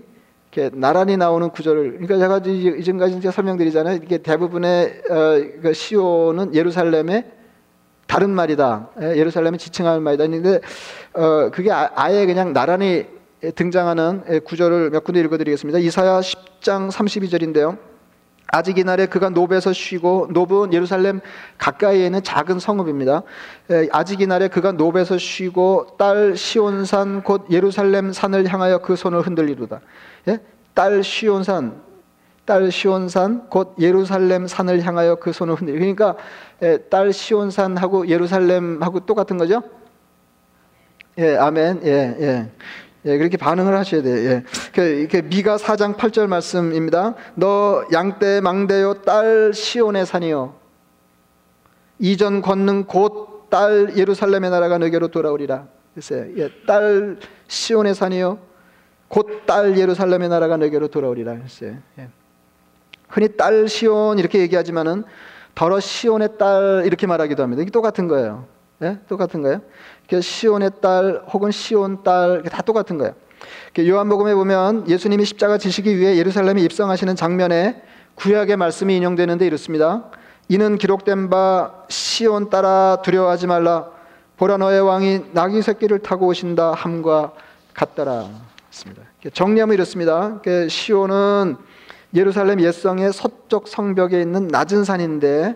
이렇게 0.52 0.74
나란히 0.74 1.18
나오는 1.18 1.50
구절을 1.50 2.00
그러니까 2.00 2.18
제가 2.18 2.38
이전까지 2.78 3.20
제가 3.20 3.34
설명드리잖아요. 3.34 4.00
이게 4.02 4.20
대부분의 4.20 5.02
어, 5.10 5.62
그 5.62 5.74
시온은 5.74 6.56
예루살렘의 6.56 7.26
다른 8.08 8.30
말이다. 8.30 8.90
예, 9.02 9.18
예루살렘을 9.18 9.60
지칭하는 9.60 10.04
말이다. 10.04 10.26
근데 10.28 10.62
어, 11.14 11.50
그게 11.52 11.70
아, 11.72 12.14
예 12.14 12.26
그냥 12.26 12.54
나란히 12.54 13.08
등장하는 13.56 14.24
예, 14.30 14.40
구절을 14.40 14.92
몇 14.92 15.04
군데 15.04 15.20
읽어드리겠습니다. 15.20 15.80
이사야 15.80 16.22
10장 16.22 16.90
32절인데요. 16.92 17.95
아직 18.48 18.78
이날에 18.78 19.08
그가 19.08 19.30
노베에서 19.30 19.74
쉬고 19.74 20.28
노브는 20.32 20.74
예루살렘 20.74 21.20
가까이에 21.58 22.06
있는 22.06 22.24
작은 22.24 22.60
성읍입니다. 22.60 23.24
아직 23.92 24.22
이날에 24.22 24.48
그가 24.48 24.72
노베에서 24.72 25.18
쉬고 25.18 25.96
딸 25.98 26.38
시온산 26.38 27.24
곧 27.24 27.46
예루살렘 27.50 28.14
산을 28.14 28.48
향하여 28.48 28.78
그 28.80 28.96
손을 28.96 29.22
흔들리로다. 29.22 29.82
예? 30.28 30.40
딸 30.74 31.04
시온산 31.04 31.82
딸 32.46 32.72
시온산 32.72 33.50
곧 33.50 33.76
예루살렘 33.80 34.46
산을 34.46 34.86
향하여 34.86 35.16
그 35.16 35.34
손을 35.34 35.56
흔들. 35.56 35.74
그러니까 35.74 36.16
딸 36.90 37.12
시온산하고 37.12 38.08
예루살렘하고 38.08 39.02
똑같은 39.02 39.38
거죠? 39.38 39.64
예, 41.18 41.38
아멘. 41.38 41.82
예, 41.86 42.16
예. 42.20 42.52
예, 43.06 43.18
그렇게 43.18 43.38
반응을 43.38 43.76
하셔야 43.78 44.02
돼요. 44.02 44.16
예. 44.30 44.44
그, 44.74 44.82
이렇게 44.82 45.22
미가 45.22 45.58
4장 45.58 45.96
8절 45.96 46.28
말씀입니다. 46.28 47.16
너 47.36 47.86
양떼 47.94 48.42
망대요 48.42 49.02
딸 49.04 49.52
시온의 49.54 50.06
산이요. 50.06 50.56
이전 52.00 52.42
권능 52.42 52.84
곧 52.86 53.36
딸 53.50 53.96
예루살렘의 53.96 54.50
나라가 54.50 54.80
너게로 54.80 55.10
돌아오리라. 55.10 55.68
글쎄요. 55.94 56.26
예, 56.38 56.50
딸 56.66 57.18
시온의 57.48 57.94
산이요. 57.94 58.40
곧 59.08 59.46
딸 59.46 59.78
예루살렘의 59.78 60.30
나라가 60.30 60.58
너게로 60.58 60.88
돌아오리라. 60.88 61.38
글쎄요. 61.38 61.78
예. 62.00 62.10
흔히 63.08 63.38
딸 63.38 63.68
시온 63.68 64.18
이렇게 64.18 64.40
얘기하지만은 64.40 65.04
더러 65.54 65.80
시온의 65.80 66.38
딸 66.40 66.84
이렇게 66.86 67.06
말하기도 67.06 67.44
합니다. 67.44 67.62
이게 67.62 67.70
똑같은 67.70 68.08
거예요. 68.08 68.46
예? 68.82 69.00
똑같은 69.08 69.42
거예요. 69.42 69.62
시온의 70.22 70.72
딸 70.82 71.24
혹은 71.32 71.52
시온 71.52 72.04
딸 72.04 72.44
다 72.44 72.62
똑같은 72.62 72.98
거예요. 72.98 73.14
요한복음에 73.78 74.34
보면 74.36 74.90
예수님이 74.90 75.26
십자가 75.26 75.58
지시기 75.58 75.98
위해 75.98 76.18
예루살렘에 76.18 76.62
입성하시는 76.62 77.16
장면에 77.16 77.82
구약의 78.16 78.58
말씀이 78.58 78.96
인용되는데 78.96 79.46
이렇습니다. 79.46 80.10
이는 80.48 80.78
기록된 80.78 81.30
바 81.30 81.84
시온 81.90 82.50
따라 82.50 83.02
두려워하지 83.04 83.48
말라 83.48 83.90
보라 84.38 84.58
너의 84.58 84.82
왕이 84.82 85.26
나귀 85.32 85.62
새끼를 85.62 86.00
타고 86.00 86.28
오신다 86.28 86.74
함과 86.74 87.34
같더라. 87.74 88.30
정리하면 89.34 89.74
이렇습니다. 89.74 90.42
시온은 90.70 91.56
예루살렘 92.14 92.62
옛성의 92.62 93.12
서쪽 93.14 93.68
성벽에 93.68 94.22
있는 94.22 94.48
낮은 94.48 94.84
산인데 94.84 95.56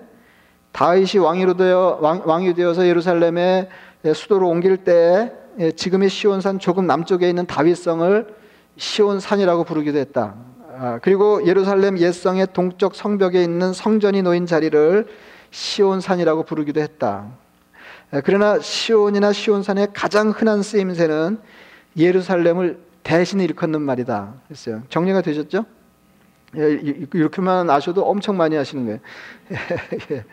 다윗이 0.72 1.18
왕이 1.24 1.58
되어 1.58 2.00
왕 2.02 2.44
이 2.44 2.54
되어서 2.54 2.88
예루살렘에 2.88 3.70
수도로 4.14 4.48
옮길 4.48 4.78
때 4.78 5.34
지금의 5.76 6.10
시온산 6.10 6.60
조금 6.60 6.88
남쪽에 6.88 7.28
있는 7.28 7.46
다윗성을 7.46 8.28
시온산이라고 8.78 9.66
부르기도 9.66 9.98
했다. 10.00 10.36
아, 10.78 11.00
그리고 11.02 11.46
예루살렘 11.46 11.98
옛성의 11.98 12.48
동쪽 12.54 12.96
성벽에 12.96 13.44
있는 13.44 13.74
성전이 13.74 14.22
놓인 14.22 14.46
자리를 14.46 15.08
시온산이라고 15.52 16.44
부르기도 16.44 16.80
했다. 16.80 17.28
그러나 18.24 18.60
시온이나 18.60 19.34
시온산의 19.34 19.90
가장 19.94 20.30
흔한 20.30 20.64
쓰임새는 20.64 21.40
예루살렘을 21.98 22.80
대신 23.04 23.42
일컫는 23.42 23.82
말이다. 23.82 24.34
그랬어요. 24.48 24.84
정리가 24.90 25.22
되셨죠? 25.22 25.66
이렇게만 26.54 27.70
아셔도 27.70 28.06
엄청 28.06 28.38
많이 28.38 28.56
하시는 28.56 28.86
거예요. 28.86 29.00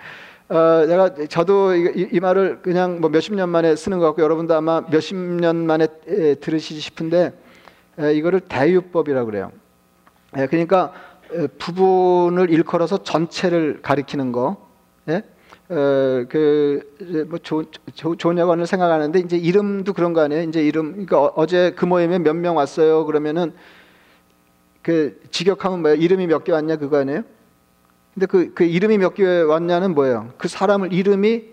어, 0.48 0.86
제가 0.86 1.14
저도 1.28 1.74
이, 1.74 2.08
이, 2.12 2.20
말을 2.20 2.60
그냥 2.62 3.00
뭐 3.00 3.10
몇십 3.10 3.34
년 3.34 3.48
만에 3.48 3.74
쓰는 3.74 3.98
것 3.98 4.06
같고 4.06 4.22
여러분도 4.22 4.54
아마 4.54 4.82
몇십 4.88 5.16
년 5.16 5.66
만에 5.66 5.88
에, 6.06 6.34
들으시지 6.36 6.78
싶은데 6.80 7.32
에, 7.98 8.14
이거를 8.14 8.40
대유법이라고 8.40 9.26
그래요. 9.26 9.50
에, 10.36 10.46
그러니까 10.46 10.92
부분을 11.58 12.50
일컬어서 12.50 13.02
전체를 13.02 13.80
가리키는 13.82 14.30
거. 14.30 14.68
예? 15.08 15.24
어, 15.68 16.24
그뭐 16.28 17.38
좋냐고 18.16 18.52
하는 18.52 18.66
생각하는데 18.66 19.18
이제 19.18 19.36
이름도 19.36 19.94
그런 19.94 20.12
거 20.12 20.20
아니에요. 20.20 20.42
이제 20.44 20.62
이름 20.62 20.92
그러니까 20.92 21.22
어, 21.24 21.32
어제 21.34 21.72
그 21.74 21.84
모임에 21.86 22.20
몇 22.20 22.36
명 22.36 22.56
왔어요. 22.56 23.04
그러면은 23.04 23.52
그 24.82 25.20
직역하면 25.32 25.82
뭐야? 25.82 25.94
이름이 25.94 26.28
몇 26.28 26.44
개 26.44 26.52
왔냐 26.52 26.76
그거 26.76 26.98
아니에요? 26.98 27.22
근데 28.16 28.26
그, 28.26 28.54
그 28.54 28.64
이름이 28.64 28.96
몇 28.99 29.14
개 29.14 29.25
왔냐는 29.42 29.94
뭐예요? 29.94 30.32
그 30.38 30.49
사람을 30.49 30.92
이름이 30.92 31.44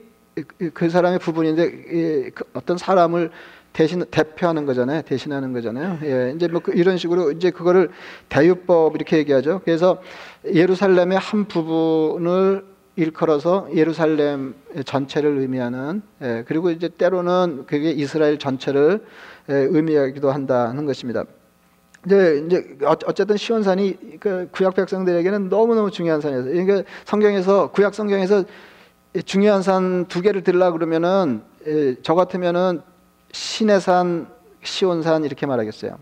그 0.74 0.90
사람의 0.90 1.20
부분인데 1.20 2.32
그 2.34 2.44
어떤 2.54 2.78
사람을 2.78 3.32
대신 3.74 4.06
대표하는 4.10 4.66
거잖아요. 4.66 5.02
대신하는 5.02 5.52
거잖아요. 5.52 6.00
예, 6.04 6.34
이제 6.36 6.48
뭐그 6.48 6.72
이런 6.76 6.98
식으로 6.98 7.32
이제 7.32 7.50
그거를 7.52 7.90
대유법 8.30 8.96
이렇게 8.96 9.18
얘기하죠. 9.18 9.62
그래서 9.66 10.02
예루살렘의 10.46 11.18
한 11.18 11.46
부분을 11.46 12.64
일컬어서 12.96 13.68
예루살렘 13.76 14.54
전체를 14.86 15.40
의미하는 15.40 16.02
예, 16.22 16.46
그리고 16.48 16.70
이제 16.70 16.88
때로는 16.88 17.66
그게 17.68 17.92
이스라엘 17.92 18.38
전체를 18.40 19.04
예, 19.50 19.54
의미하기도 19.54 20.32
한다는 20.32 20.86
것입니다. 20.86 21.26
이제 22.06 22.44
이제 22.46 22.78
어쨌든 22.84 23.38
시온산이 23.38 24.20
그 24.20 24.50
구약 24.52 24.76
백성들에게는 24.76 25.50
너무 25.50 25.76
너무 25.76 25.90
중요한 25.90 26.20
산이었어요. 26.22 26.52
그러니까 26.52 26.90
성경에서 27.06 27.72
구약 27.72 27.94
성경에서 27.94 28.44
중요한 29.26 29.62
산 29.62 30.06
두 30.10 30.22
개를 30.22 30.44
들라 30.44 30.72
그러면은 30.72 31.44
저 32.02 32.16
같으면은 32.16 32.82
신의 33.32 33.80
산, 33.80 34.28
시온산 34.64 35.24
이렇게 35.24 35.46
말하겠어요. 35.46 35.98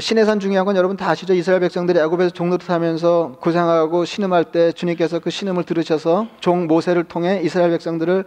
신의 0.00 0.24
산 0.24 0.40
중요한 0.40 0.64
건 0.64 0.76
여러분 0.76 0.96
다 0.96 1.10
아시죠? 1.10 1.34
이스라엘 1.34 1.60
백성들이 1.60 1.98
애굽에서 1.98 2.30
종노릇 2.30 2.70
하면서 2.70 3.36
고생하고 3.40 4.06
신음할 4.06 4.46
때 4.46 4.72
주님께서 4.72 5.18
그 5.18 5.28
신음을 5.28 5.64
들으셔서 5.64 6.26
종 6.40 6.66
모세를 6.66 7.04
통해 7.04 7.42
이스라엘 7.44 7.70
백성들을 7.70 8.24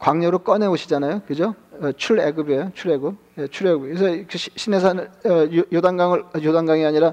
광야로 0.00 0.40
꺼내 0.40 0.66
오시잖아요. 0.66 1.22
그죠? 1.28 1.54
어, 1.80 1.92
출애굽이에요. 1.92 2.72
출애굽. 2.74 3.14
예, 3.38 3.46
출애굽. 3.46 3.82
그래서 3.86 4.24
그 4.28 4.38
시내산 4.38 4.98
어, 4.98 5.48
요단강을 5.72 6.24
요단강이 6.42 6.84
아니라 6.84 7.12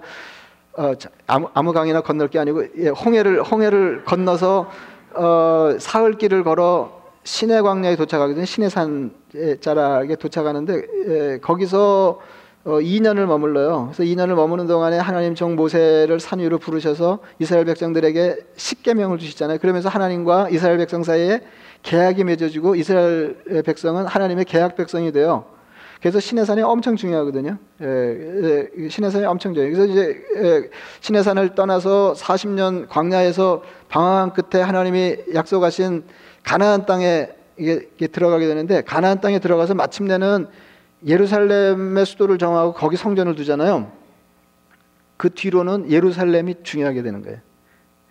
어, 0.77 0.93
아무, 1.27 1.49
아무 1.53 1.73
강이나 1.73 2.01
건널 2.01 2.29
게 2.29 2.39
아니고 2.39 2.63
예, 2.77 2.87
홍해를 2.89 3.43
홍해를 3.43 4.05
건너서 4.05 4.71
어, 5.13 5.75
사흘길을 5.77 6.43
걸어 6.43 7.01
시내 7.23 7.61
광야에 7.61 7.97
도착하게 7.97 8.35
된 8.35 8.45
시내산 8.45 9.11
자락에 9.59 10.15
도착하는데 10.15 10.81
예, 11.07 11.39
거기서 11.41 12.19
어, 12.63 12.71
2년을 12.79 13.25
머물러요. 13.25 13.91
그래서 13.93 14.03
2년을 14.03 14.35
머무는 14.35 14.65
동안에 14.65 14.97
하나님 14.97 15.35
정 15.35 15.55
모세를 15.57 16.21
산 16.21 16.39
위로 16.39 16.57
부르셔서 16.57 17.19
이스라엘 17.39 17.65
백성들에게 17.65 18.37
십계명을 18.55 19.17
주시잖아요. 19.19 19.57
그러면서 19.59 19.89
하나님과 19.89 20.49
이스라엘 20.51 20.77
백성 20.77 21.03
사이에 21.03 21.41
계약이 21.83 22.23
맺어지고 22.23 22.75
이스라엘 22.75 23.35
백성은 23.65 24.05
하나님의 24.05 24.45
계약 24.45 24.75
백성이 24.75 25.11
돼요. 25.11 25.45
그래서 26.01 26.19
시내산이 26.19 26.61
엄청 26.61 26.95
중요하거든요. 26.95 27.57
예, 27.81 28.69
예, 28.77 28.89
시내산이 28.89 29.25
엄청 29.25 29.53
중요해요. 29.53 29.75
그래서 29.75 29.91
이제 29.91 30.23
예, 30.37 30.69
시내산을 31.01 31.55
떠나서 31.55 32.13
40년 32.15 32.87
광야에서 32.87 33.63
방황한 33.89 34.33
끝에 34.33 34.61
하나님이 34.61 35.17
약속하신 35.33 36.03
가나안 36.43 36.85
땅에 36.85 37.29
이게 37.57 38.07
들어가게 38.07 38.47
되는데 38.47 38.81
가나안 38.81 39.19
땅에 39.19 39.39
들어가서 39.39 39.73
마침내는 39.73 40.47
예루살렘의 41.05 42.05
수도를 42.05 42.37
정하고 42.37 42.73
거기 42.73 42.95
성전을 42.95 43.35
두잖아요. 43.35 43.91
그 45.17 45.31
뒤로는 45.31 45.89
예루살렘이 45.89 46.55
중요하게 46.61 47.01
되는 47.01 47.23
거예요. 47.23 47.39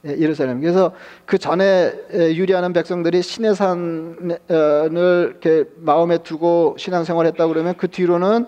예, 0.07 0.19
예루살렘. 0.19 0.61
그래서 0.61 0.93
그 1.25 1.39
전에 1.39 1.93
유리하는 2.13 2.73
백성들이 2.73 3.23
시내산을 3.23 4.39
이렇게 4.49 5.65
마음에 5.77 6.19
두고 6.19 6.77
신앙생활했다 6.79 7.47
그러면 7.47 7.75
그 7.77 7.89
뒤로는 7.89 8.47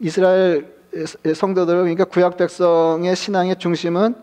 이스라엘 0.00 0.66
성도들 1.34 1.74
그러니까 1.76 2.04
구약 2.04 2.36
백성의 2.36 3.16
신앙의 3.16 3.56
중심은 3.56 4.14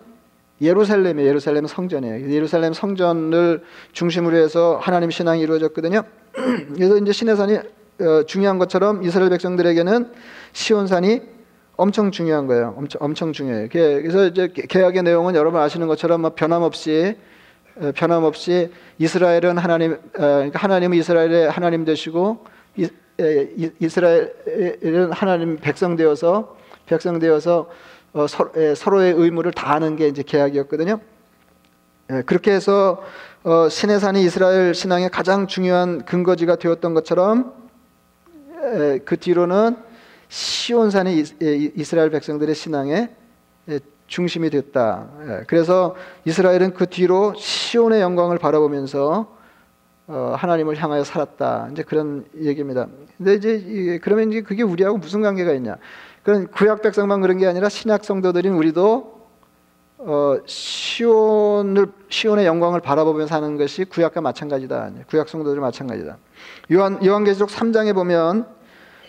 예루살렘이에요. 0.62 1.28
예루살렘 1.28 1.65
성전이에요. 1.65 2.32
예루살렘 2.32 2.71
성전을 2.74 3.63
중심으로 3.93 4.38
해서 4.38 4.78
하나님 4.82 5.10
신앙이 5.10 5.41
이루어졌거든요. 5.41 6.04
그래서 6.76 6.97
이제 6.97 7.12
시내산이 7.12 7.58
어, 8.02 8.24
중요한 8.26 8.58
것처럼 8.58 9.04
이스라엘 9.04 9.30
백성들에게는 9.32 10.12
시온산이 10.54 11.21
엄청 11.82 12.12
중요한 12.12 12.46
거예요. 12.46 12.76
엄청 12.78 13.02
엄청 13.02 13.34
중요해요. 13.34 13.67
그래서 13.72 14.28
이제 14.28 14.54
계약의 14.54 15.02
내용은 15.02 15.34
여러분 15.34 15.60
아시는 15.60 15.88
것처럼 15.88 16.22
뭐 16.22 16.30
변함없이 16.36 17.17
변함없이 17.96 18.72
이스라엘은 19.00 19.58
하나님 19.58 19.98
그러니까 20.12 20.60
하나님은 20.60 20.96
이스라엘의 21.00 21.50
하나님 21.50 21.84
되시고 21.84 22.46
이스라엘은 23.80 25.12
하나님 25.12 25.58
백성 25.58 25.96
되어서 25.96 26.56
백성 26.86 27.17
되어서 27.17 27.72
어, 28.13 28.28
서로의 28.28 29.13
의무를 29.13 29.52
다하는 29.52 29.96
게 29.96 30.08
이제 30.08 30.22
계약이었거든요. 30.22 31.00
그렇게 32.28 32.52
해서 32.52 33.02
어, 33.44 33.70
신의 33.70 34.00
산이 34.00 34.24
이스라엘 34.24 34.76
신앙의 34.76 35.10
가장 35.10 35.48
중요한 35.48 36.06
근거지가 36.06 36.58
되었던 36.58 36.94
것처럼 36.94 37.54
그 39.04 39.17
뒤로는 39.17 39.89
시온산이 40.32 41.24
이스라엘 41.76 42.10
백성들의 42.10 42.56
신앙의 42.56 43.10
중심이 44.08 44.50
됐다. 44.50 45.10
예, 45.28 45.44
그래서 45.46 45.96
이스라엘은 46.24 46.74
그 46.74 46.88
뒤로 46.88 47.34
시온의 47.36 48.02
영광을 48.02 48.38
바라보면서 48.38 49.28
어, 50.08 50.34
하나님을 50.38 50.82
향하여 50.82 51.04
살았다. 51.04 51.70
이제 51.74 51.84
그런 51.84 52.26
얘기입니다. 52.41 52.88
근데 53.17 53.34
이제 53.34 54.00
그러면 54.02 54.32
이제 54.32 54.41
그게 54.41 54.63
우리하고 54.63 54.98
무슨 54.98 55.22
관계가 55.22 55.52
있냐? 55.54 55.76
그런 56.24 56.48
구약 56.48 56.82
백성만 56.82 57.20
그런 57.20 57.38
게 57.38 57.46
아니라 57.46 57.67
신약 57.67 58.06
성도들인 58.06 58.54
우리도 58.54 59.22
어, 59.98 60.38
시온을 60.46 61.88
시온의 62.08 62.46
영광을 62.46 62.80
바라보면서 62.80 63.36
사는 63.36 63.58
것이 63.58 63.84
구약과 63.84 64.22
마찬가지다. 64.22 64.91
구약 65.08 65.28
성도들 65.28 65.60
마찬가지다. 65.60 66.17
요한 66.72 67.06
요한계시록 67.06 67.50
3장에 67.50 67.94
보면 67.94 68.61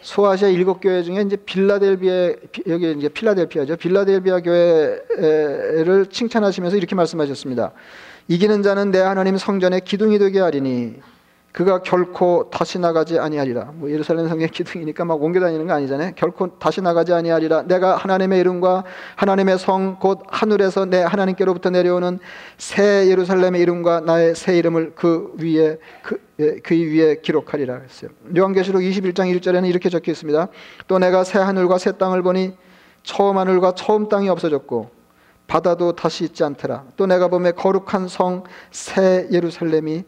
소아시아 0.02 0.48
일곱 0.48 0.80
교회 0.80 1.02
중에 1.02 1.22
이제 1.22 1.36
빌라델비아 1.36 2.32
여기 2.66 2.92
이제 2.92 3.08
필라델피아죠. 3.08 3.76
빌라델비아 3.76 4.40
교회를 4.40 6.06
칭찬하시면서 6.10 6.76
이렇게 6.76 6.94
말씀하셨습니다. 6.94 7.72
이기는 8.28 8.62
자는 8.62 8.90
내 8.90 8.98
하나님 8.98 9.36
성전의 9.36 9.82
기둥이 9.82 10.18
되게 10.18 10.40
하리니 10.40 10.96
그가 11.52 11.82
결코 11.82 12.48
다시 12.50 12.78
나가지 12.78 13.18
아니하리라. 13.18 13.72
뭐 13.74 13.90
예루살렘 13.90 14.26
성의 14.26 14.48
기둥이니까 14.48 15.04
막 15.04 15.22
옮겨 15.22 15.38
다니는 15.38 15.66
거 15.66 15.74
아니잖아요. 15.74 16.12
결코 16.16 16.58
다시 16.58 16.80
나가지 16.80 17.12
아니하리라. 17.12 17.64
내가 17.64 17.96
하나님의 17.96 18.40
이름과 18.40 18.84
하나님의 19.16 19.58
성 19.58 19.98
곧 20.00 20.22
하늘에서 20.28 20.86
내 20.86 21.02
하나님께로부터 21.02 21.68
내려오는 21.68 22.18
새 22.56 23.06
예루살렘의 23.08 23.60
이름과 23.60 24.00
나의 24.00 24.34
새 24.34 24.56
이름을 24.56 24.92
그 24.94 25.34
위에 25.38 25.78
그, 26.02 26.20
예, 26.40 26.56
그 26.62 26.74
위에 26.74 27.16
기록하리라 27.20 27.80
했어요. 27.80 28.10
요한계시록 28.34 28.80
21장 28.80 29.38
1절에는 29.38 29.68
이렇게 29.68 29.90
적혀 29.90 30.10
있습니다. 30.10 30.48
또 30.88 30.98
내가 30.98 31.22
새 31.22 31.38
하늘과 31.38 31.76
새 31.76 31.92
땅을 31.92 32.22
보니 32.22 32.56
처음 33.02 33.36
하늘과 33.36 33.72
처음 33.74 34.08
땅이 34.08 34.30
없어졌고 34.30 34.90
바다도 35.46 35.92
다시 35.96 36.24
있지 36.24 36.42
않더라. 36.44 36.84
또 36.96 37.04
내가 37.06 37.28
보매 37.28 37.52
거룩한 37.52 38.08
성 38.08 38.44
새 38.70 39.28
예루살렘이 39.30 40.04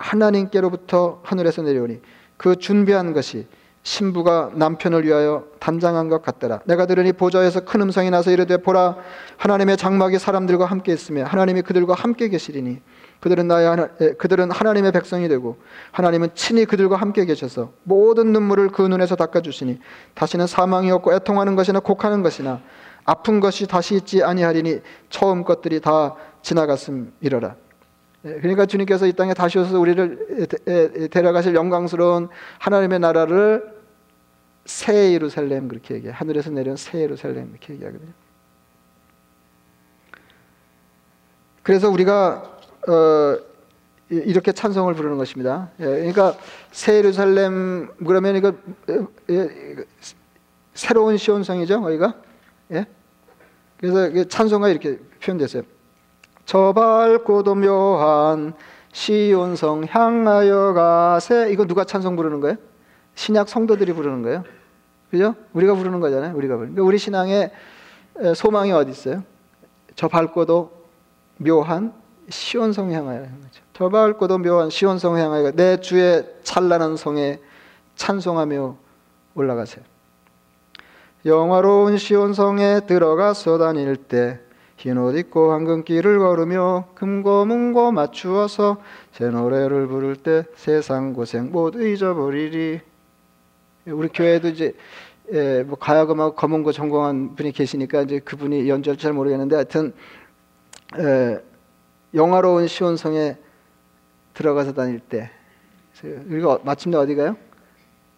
하나님께로부터 0.00 1.20
하늘에서 1.22 1.62
내려오니 1.62 2.00
그 2.36 2.56
준비한 2.56 3.12
것이 3.12 3.46
신부가 3.82 4.50
남편을 4.54 5.04
위하여 5.06 5.44
단장한 5.58 6.08
것 6.08 6.22
같더라. 6.22 6.60
내가 6.66 6.86
들으니 6.86 7.12
보좌에서 7.12 7.60
큰 7.60 7.80
음성이 7.80 8.10
나서 8.10 8.30
이르되 8.30 8.58
보라 8.58 8.96
하나님의 9.38 9.78
장막이 9.78 10.18
사람들과 10.18 10.66
함께 10.66 10.92
있으며 10.92 11.24
하나님이 11.24 11.62
그들과 11.62 11.94
함께 11.94 12.28
계시리니 12.28 12.82
그들은 13.20 13.48
나의 13.48 13.68
하나, 13.68 13.88
그들은 14.18 14.50
하나님의 14.50 14.92
백성이 14.92 15.28
되고 15.28 15.56
하나님은 15.92 16.30
친히 16.34 16.66
그들과 16.66 16.96
함께 16.96 17.24
계셔서 17.24 17.72
모든 17.84 18.32
눈물을 18.32 18.68
그 18.68 18.82
눈에서 18.82 19.16
닦아 19.16 19.40
주시니 19.40 19.80
다시는 20.14 20.46
사망이 20.46 20.90
없고 20.90 21.14
애통하는 21.14 21.56
것이나 21.56 21.80
곡하는 21.80 22.22
것이나 22.22 22.60
아픈 23.04 23.40
것이 23.40 23.66
다시 23.66 23.96
있지 23.96 24.22
아니하리니 24.22 24.80
처음 25.08 25.44
것들이 25.44 25.80
다 25.80 26.14
지나갔음이러라. 26.42 27.56
예, 28.24 28.34
그러니까 28.34 28.66
주님께서 28.66 29.06
이 29.06 29.12
땅에 29.12 29.34
다시 29.34 29.58
오셔서 29.58 29.78
우리를 29.78 31.08
데려가실 31.10 31.54
영광스러운 31.54 32.28
하나님의 32.58 32.98
나라를 33.00 33.80
새 34.66 35.12
예루살렘 35.12 35.68
그렇게 35.68 35.94
얘기해. 35.94 36.12
하늘에서 36.12 36.50
내려온 36.50 36.76
새 36.76 37.00
예루살렘 37.00 37.50
이렇게 37.50 37.74
얘기하거든요. 37.74 38.12
그래서 41.62 41.88
우리가 41.90 42.58
어, 42.88 43.38
이렇게 44.08 44.52
찬송을 44.52 44.94
부르는 44.94 45.16
것입니다. 45.16 45.70
예, 45.80 45.84
그러니까 45.84 46.36
새 46.72 46.96
예루살렘 46.96 47.88
그러면 48.04 48.36
이거 48.36 48.52
예, 49.30 49.76
새로운 50.74 51.16
시온성이죠, 51.16 51.80
거기가. 51.80 52.14
예? 52.72 52.86
그래서 53.78 54.24
찬송가 54.28 54.68
이렇게 54.68 54.98
표현됐어요. 55.22 55.62
저 56.50 56.72
밝고도 56.72 57.54
묘한 57.54 58.54
시온성 58.90 59.84
향하여 59.88 60.72
가세. 60.72 61.48
이거 61.52 61.64
누가 61.64 61.84
찬송 61.84 62.16
부르는 62.16 62.40
거예요? 62.40 62.56
신약 63.14 63.48
성도들이 63.48 63.92
부르는 63.92 64.22
거예요. 64.22 64.42
그죠? 65.12 65.36
우리가 65.52 65.74
부르는 65.76 66.00
거잖아요. 66.00 66.36
우리가 66.36 66.56
부르는. 66.56 66.74
그러니까 66.74 66.88
우리 66.88 66.98
신앙의 66.98 67.52
소망이 68.34 68.72
어디 68.72 68.90
있어요? 68.90 69.22
저 69.94 70.08
밝고도 70.08 70.72
묘한 71.36 71.92
시온성 72.28 72.90
향하여 72.94 73.26
저 73.72 73.88
밝고도 73.88 74.38
묘한 74.38 74.70
시온성 74.70 75.18
향하여 75.18 75.52
내 75.52 75.76
주의 75.76 76.26
찬란한 76.42 76.96
성에 76.96 77.38
찬송하며 77.94 78.76
올라가세요. 79.36 79.84
영화로운 81.24 81.96
시온성에 81.96 82.80
들어가서 82.88 83.58
다닐 83.58 83.94
때 83.94 84.40
흰 84.80 84.96
옷 84.96 85.14
입고 85.14 85.52
황금 85.52 85.84
길을 85.84 86.18
걸으며 86.20 86.88
금고문고 86.94 87.92
맞추어서 87.92 88.78
새 89.12 89.28
노래를 89.28 89.86
부를 89.88 90.16
때 90.16 90.44
세상 90.54 91.12
고생 91.12 91.52
모두 91.52 91.86
잊어버리리. 91.86 92.80
우리 93.86 94.08
교회도 94.08 94.48
이제 94.48 94.74
예, 95.32 95.62
뭐 95.62 95.76
가야금하고 95.78 96.34
검은고 96.34 96.72
전공한 96.72 97.36
분이 97.36 97.52
계시니까 97.52 98.02
이제 98.02 98.20
그분이 98.20 98.68
연주할 98.70 98.96
잘 98.96 99.12
모르겠는데 99.12 99.54
하여튼 99.54 99.92
예, 100.98 101.38
영화로운 102.14 102.66
시온성에 102.66 103.36
들어가서 104.32 104.72
다닐 104.72 104.98
때 104.98 105.30
우리가 106.02 106.60
마침내 106.64 106.96
어디 106.96 107.14
가요? 107.14 107.36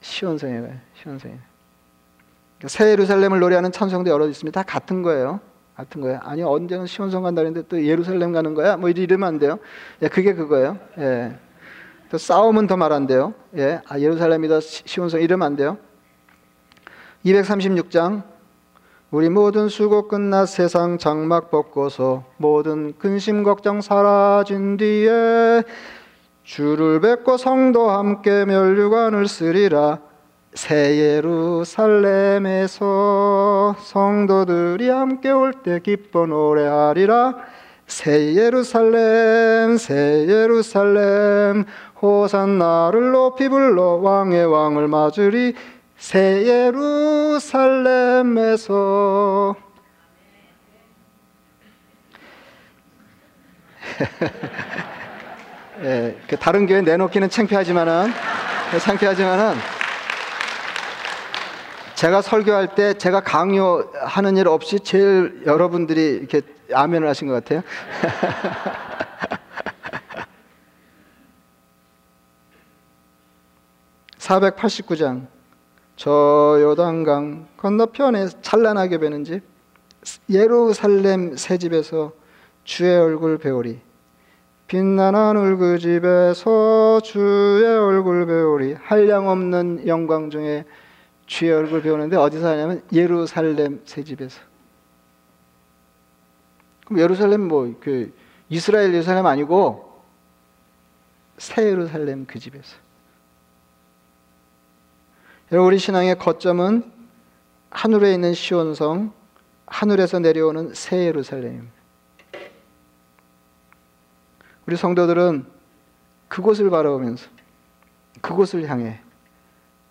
시온성에 0.00 0.60
가요. 0.60 0.74
시온성에. 0.94 1.34
그러니까 2.58 2.68
새 2.68 2.88
예루살렘을 2.92 3.40
노래하는 3.40 3.72
찬송도 3.72 4.08
여러 4.10 4.28
있습니다. 4.28 4.62
다 4.62 4.64
같은 4.64 5.02
거예요. 5.02 5.40
같은 5.84 6.00
거예요. 6.00 6.20
아니 6.22 6.42
언제는 6.42 6.86
시온성 6.86 7.22
간다는데 7.24 7.62
또 7.68 7.84
예루살렘 7.84 8.32
가는 8.32 8.54
거야? 8.54 8.76
뭐 8.76 8.88
이러면 8.88 9.28
안 9.28 9.38
돼요. 9.38 9.58
예, 10.02 10.08
그게 10.08 10.34
그거예요. 10.34 10.78
예. 10.98 11.36
또 12.10 12.18
싸움은 12.18 12.66
더 12.66 12.76
말 12.76 12.92
안 12.92 13.06
돼요. 13.06 13.34
예. 13.56 13.80
아, 13.88 13.98
예루살렘이다 13.98 14.60
시온성 14.60 15.20
이러면 15.20 15.46
안 15.46 15.56
돼요. 15.56 15.78
236장 17.24 18.22
우리 19.10 19.28
모든 19.28 19.68
수고 19.68 20.08
끝나 20.08 20.46
세상 20.46 20.98
장막 20.98 21.50
벗고서 21.50 22.24
모든 22.38 22.94
근심 22.98 23.42
걱정 23.42 23.80
사라진 23.80 24.76
뒤에 24.76 25.62
주를 26.44 27.00
뵙고 27.00 27.36
성도 27.36 27.90
함께 27.90 28.44
멸류관을 28.44 29.28
쓰리라 29.28 29.98
새 30.54 30.98
예루살렘에서 31.16 32.84
성도들이 33.78 34.88
함께 34.90 35.30
올 35.30 35.52
때 35.52 35.80
기뻐 35.80 36.26
노래하리라. 36.26 37.36
새 37.86 38.34
예루살렘 38.34 39.78
새 39.78 40.26
예루살렘 40.28 41.64
호산나를 42.00 43.10
높이 43.12 43.48
불러 43.48 43.98
왕의 44.02 44.46
왕을 44.46 44.88
맞으리. 44.88 45.54
새 45.96 46.44
예루살렘에서. 46.46 47.42
예, 55.84 56.16
그 56.28 56.36
다른 56.36 56.66
교회 56.66 56.82
내놓기는 56.82 57.30
창피하지만은 57.30 58.12
창피하지만은 58.80 59.54
제가 62.02 62.20
설교할 62.20 62.74
때 62.74 62.92
제가 62.94 63.20
강요하는 63.20 64.36
일 64.36 64.48
없이 64.48 64.80
제일 64.80 65.44
여러분들이 65.46 66.16
이렇게 66.16 66.42
아멘을 66.72 67.06
하신 67.06 67.28
것 67.28 67.34
같아요. 67.34 67.62
(489장) 74.18 75.28
저 75.94 76.58
요단강 76.60 77.46
건너편에 77.56 78.26
찬란하게 78.42 78.98
베는 78.98 79.22
집 79.22 79.42
예루살렘 80.28 81.36
새 81.36 81.56
집에서 81.56 82.10
주의 82.64 82.98
얼굴 82.98 83.38
배우리 83.38 83.78
빛나는 84.66 85.36
울그 85.36 85.78
집에서 85.78 86.98
주의 87.04 87.64
얼굴 87.64 88.26
배우리 88.26 88.72
한량 88.72 89.28
없는 89.28 89.86
영광 89.86 90.30
중에 90.30 90.64
주의 91.32 91.50
얼굴 91.50 91.80
배우는데 91.80 92.14
어디서 92.14 92.46
하냐면 92.46 92.84
예루살렘 92.92 93.80
새 93.86 94.04
집에서. 94.04 94.38
그럼 96.84 97.00
예루살렘 97.00 97.48
뭐 97.48 97.74
그 97.80 98.14
이스라엘 98.50 98.92
예루살렘 98.92 99.24
아니고 99.24 100.02
새 101.38 101.64
예루살렘 101.70 102.26
그 102.26 102.38
집에서. 102.38 102.76
여러분 105.50 105.68
우리 105.68 105.78
신앙의 105.78 106.18
거점은 106.18 106.92
하늘에 107.70 108.12
있는 108.12 108.34
시온성, 108.34 109.14
하늘에서 109.64 110.18
내려오는 110.18 110.74
새 110.74 111.06
예루살렘입니다. 111.06 111.72
우리 114.66 114.76
성도들은 114.76 115.46
그곳을 116.28 116.68
바라보면서 116.68 117.30
그곳을 118.20 118.68
향해 118.68 119.00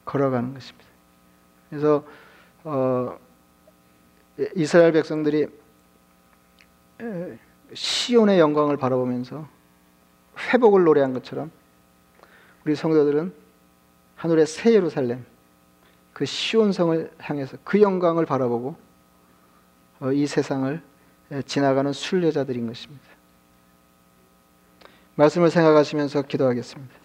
걸어가는 0.06 0.54
것입니다. 0.54 0.91
그래서 1.72 2.04
어, 2.66 3.18
이스라엘 4.56 4.92
백성들이 4.92 5.48
시온의 7.74 8.40
영광을 8.40 8.76
바라보면서 8.76 9.48
회복을 10.54 10.84
노래한 10.84 11.14
것처럼 11.14 11.50
우리 12.66 12.76
성도들은 12.76 13.34
하늘의 14.18 14.46
새 14.46 14.74
예루살렘 14.74 15.26
그 16.14 16.26
시온성을 16.26 17.12
향해서 17.20 17.58
그 17.64 17.82
영광을 17.82 18.26
바라보고 18.26 18.76
어, 20.02 20.12
이 20.12 20.28
세상을 20.28 20.82
지나가는 21.46 21.94
순례자들인 21.94 22.68
것입니다. 22.68 23.06
말씀을 25.16 25.50
생각하시면서 25.50 26.24
기도하겠습니다. 26.24 27.01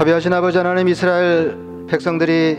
자비하신 0.00 0.32
아버지 0.32 0.56
하나님 0.56 0.88
이스라엘 0.88 1.86
백성들이 1.86 2.58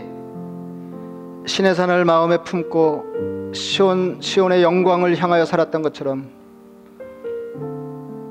신의 1.44 1.74
산을 1.74 2.04
마음에 2.04 2.36
품고 2.44 3.50
시온 3.52 4.18
시온의 4.20 4.62
영광을 4.62 5.16
향하여 5.16 5.44
살았던 5.44 5.82
것처럼 5.82 6.30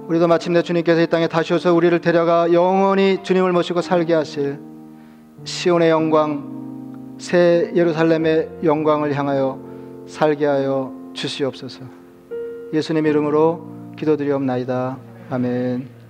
우리도 0.08 0.30
마침내 0.30 0.62
주님께서 0.62 1.02
이 1.02 1.08
땅에 1.08 1.28
다시 1.28 1.54
오서 1.54 1.74
우리를 1.74 2.00
데려가 2.00 2.54
영원히 2.54 3.22
주님을 3.22 3.52
모시고 3.52 3.82
살게 3.82 4.14
하실 4.14 4.62
시온의 5.44 5.90
영광 5.90 7.18
새 7.20 7.70
예루살렘의 7.76 8.50
영광을 8.64 9.14
향하여 9.14 9.60
살게 10.08 10.46
하여 10.46 10.94
주시옵소서. 11.12 11.82
예수님 12.74 13.06
이름으로 13.06 13.94
기도드리옵나이다. 13.98 14.98
아멘. 15.32 16.01